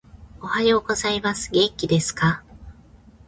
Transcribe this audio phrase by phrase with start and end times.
[0.41, 1.51] おはようございます。
[1.51, 2.41] 元気ですか？